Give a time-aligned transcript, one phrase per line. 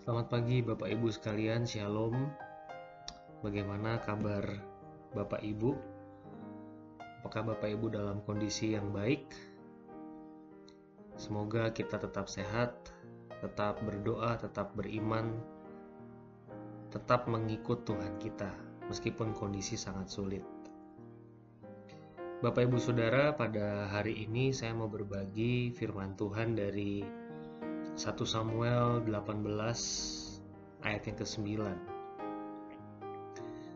[0.00, 2.16] Selamat pagi Bapak Ibu sekalian, Shalom.
[3.44, 4.48] Bagaimana kabar
[5.12, 5.76] Bapak Ibu?
[7.20, 9.28] Apakah Bapak Ibu dalam kondisi yang baik?
[11.20, 12.88] Semoga kita tetap sehat,
[13.44, 15.36] tetap berdoa, tetap beriman,
[16.88, 18.48] tetap mengikut Tuhan kita
[18.88, 20.48] meskipun kondisi sangat sulit.
[22.40, 27.19] Bapak Ibu Saudara, pada hari ini saya mau berbagi firman Tuhan dari
[28.00, 29.44] 1 Samuel 18
[30.88, 31.44] ayat yang ke-9.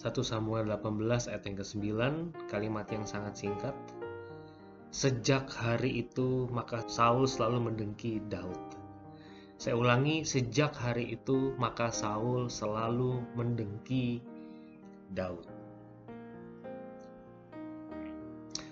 [0.00, 1.84] 1 Samuel 18 ayat yang ke-9,
[2.48, 3.76] kalimat yang sangat singkat.
[4.88, 8.56] Sejak hari itu maka Saul selalu mendengki Daud.
[9.60, 14.24] Saya ulangi, sejak hari itu maka Saul selalu mendengki
[15.12, 15.44] Daud.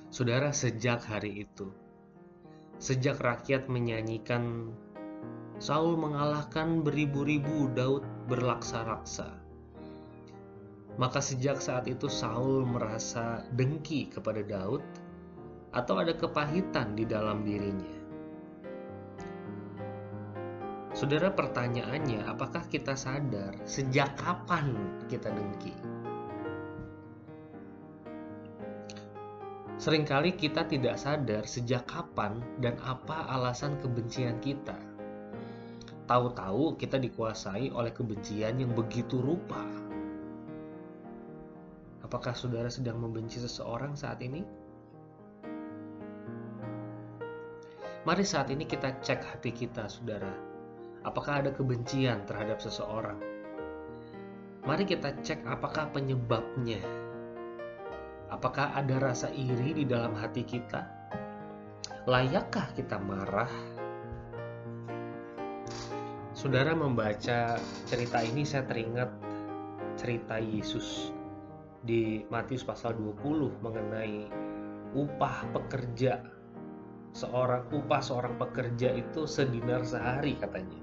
[0.08, 1.68] Saudara, sejak hari itu,
[2.80, 4.72] sejak rakyat menyanyikan
[5.62, 9.30] Saul mengalahkan beribu-ribu Daud berlaksa-laksa.
[10.98, 14.82] Maka sejak saat itu Saul merasa dengki kepada Daud
[15.74, 17.94] atau ada kepahitan di dalam dirinya.
[20.94, 24.78] Saudara pertanyaannya, apakah kita sadar sejak kapan
[25.10, 25.74] kita dengki?
[29.74, 34.93] Seringkali kita tidak sadar sejak kapan dan apa alasan kebencian kita.
[36.04, 39.64] Tahu-tahu kita dikuasai oleh kebencian yang begitu rupa.
[42.04, 44.44] Apakah saudara sedang membenci seseorang saat ini?
[48.04, 50.28] Mari saat ini kita cek hati kita, saudara.
[51.08, 53.16] Apakah ada kebencian terhadap seseorang?
[54.68, 56.80] Mari kita cek apakah penyebabnya
[58.34, 60.82] Apakah ada rasa iri di dalam hati kita?
[62.10, 63.73] Layakkah kita marah?
[66.44, 67.56] Saudara membaca
[67.88, 69.08] cerita ini saya teringat
[69.96, 71.08] cerita Yesus
[71.80, 74.28] di Matius pasal 20 mengenai
[74.92, 76.20] upah pekerja
[77.16, 80.76] seorang upah seorang pekerja itu sedinar sehari katanya.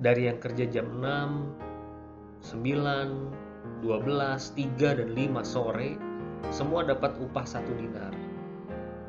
[0.00, 6.00] Dari yang kerja jam 6, 9, 12, 3, dan 5 sore
[6.48, 8.16] semua dapat upah satu dinar.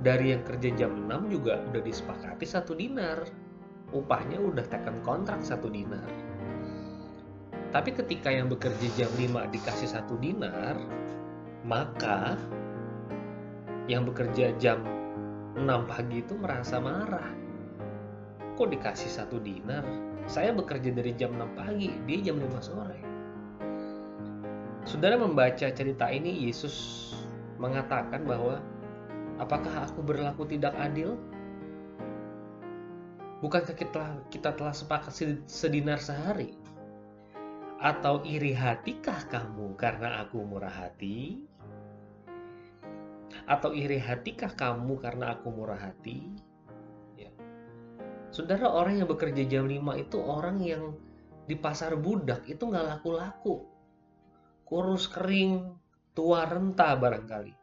[0.03, 3.23] Dari yang kerja jam 6 juga udah disepakati satu dinar.
[3.89, 6.05] Upahnya udah tekan kontrak satu dinar.
[7.69, 10.77] Tapi ketika yang bekerja jam 5 dikasih satu dinar,
[11.65, 12.37] maka
[13.89, 14.81] yang bekerja jam
[15.57, 17.29] 6 pagi itu merasa marah.
[18.57, 19.85] Kok dikasih satu dinar?
[20.29, 22.99] Saya bekerja dari jam 6 pagi, dia jam 5 sore.
[24.89, 27.09] Saudara membaca cerita ini, Yesus
[27.61, 28.57] mengatakan bahwa
[29.37, 31.17] apakah aku berlaku tidak adil?
[33.39, 35.15] Bukankah kita, kita telah sepakat
[35.47, 36.55] sedinar sehari?
[37.79, 41.39] Atau iri hatikah kamu karena aku murah hati?
[43.47, 46.27] Atau iri hatikah kamu karena aku murah hati?
[47.15, 47.31] Ya.
[48.35, 50.99] Saudara, orang yang bekerja jam 5 itu orang yang
[51.47, 53.79] di pasar budak itu nggak laku-laku
[54.69, 55.73] kurus kering,
[56.13, 57.53] tua renta barangkali.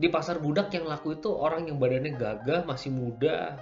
[0.00, 3.60] Di pasar budak yang laku itu orang yang badannya gagah, masih muda.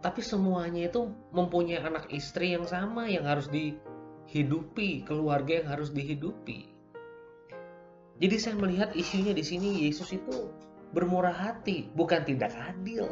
[0.00, 6.72] Tapi semuanya itu mempunyai anak istri yang sama yang harus dihidupi, keluarga yang harus dihidupi.
[8.20, 10.52] Jadi saya melihat isunya di sini Yesus itu
[10.92, 13.08] bermurah hati, bukan tidak adil.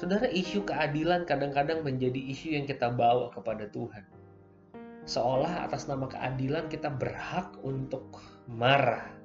[0.00, 4.08] Saudara, isu keadilan kadang-kadang menjadi isu yang kita bawa kepada Tuhan.
[5.04, 8.16] Seolah atas nama keadilan kita berhak untuk
[8.48, 9.19] marah.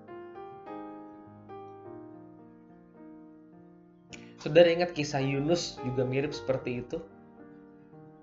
[4.45, 7.01] Saudara ingat kisah Yunus juga mirip seperti itu?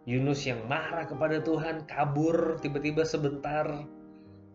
[0.06, 3.66] Yunus yang marah kepada Tuhan, kabur tiba-tiba sebentar,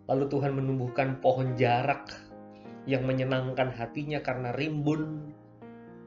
[0.08, 2.16] lalu Tuhan menumbuhkan pohon jarak
[2.88, 5.36] yang menyenangkan hatinya karena rimbun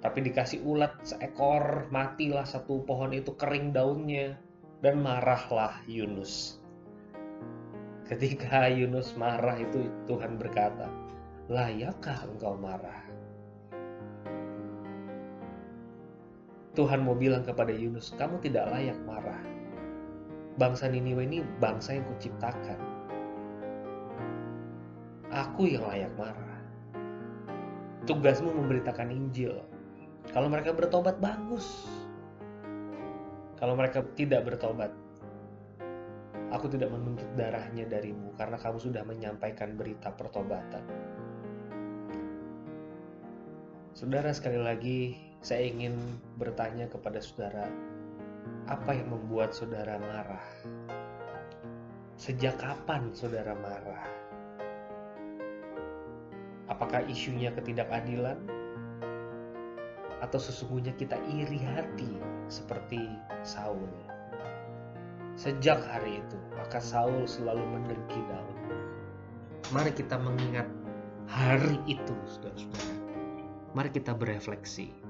[0.01, 4.41] tapi dikasih ulat seekor, matilah satu pohon itu kering daunnya,
[4.81, 6.57] dan marahlah Yunus.
[8.09, 10.89] Ketika Yunus marah itu Tuhan berkata,
[11.53, 13.20] layakkah engkau marah?
[16.79, 19.43] Tuhan mau bilang kepada Yunus, kamu tidak layak marah.
[20.55, 22.79] Bangsa Niniwe ini bangsa yang kuciptakan.
[25.31, 26.59] Aku yang layak marah.
[28.07, 29.55] Tugasmu memberitakan Injil,
[30.31, 31.91] kalau mereka bertobat bagus.
[33.59, 34.89] Kalau mereka tidak bertobat,
[36.49, 40.81] aku tidak menuntut darahnya darimu karena kamu sudah menyampaikan berita pertobatan.
[43.93, 45.97] Saudara sekali lagi, saya ingin
[46.37, 47.65] bertanya kepada saudara,
[48.69, 50.45] apa yang membuat saudara marah?
[52.21, 54.05] Sejak kapan saudara marah?
[56.69, 58.37] Apakah isunya ketidakadilan?
[60.21, 62.21] Atau sesungguhnya kita iri hati
[62.53, 63.01] seperti
[63.41, 63.89] Saul?
[65.41, 68.59] Sejak hari itu, maka Saul selalu mendengki Daud.
[69.73, 70.69] Mari kita mengingat
[71.25, 72.93] hari itu, saudara-saudara.
[73.73, 75.10] Mari kita berefleksi.